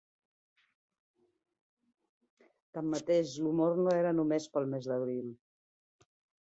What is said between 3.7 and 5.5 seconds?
no era només pel mes d'Abril.